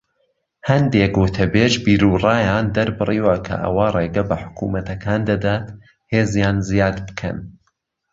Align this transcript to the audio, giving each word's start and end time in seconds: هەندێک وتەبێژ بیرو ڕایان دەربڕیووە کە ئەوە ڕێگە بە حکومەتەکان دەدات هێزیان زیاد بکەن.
هەندێک 0.69 1.13
وتەبێژ 1.23 1.73
بیرو 1.85 2.11
ڕایان 2.23 2.65
دەربڕیووە 2.75 3.35
کە 3.45 3.55
ئەوە 3.63 3.87
ڕێگە 3.95 4.23
بە 4.29 4.35
حکومەتەکان 4.43 5.21
دەدات 5.29 5.65
هێزیان 6.13 6.57
زیاد 6.69 6.95
بکەن. 7.07 7.37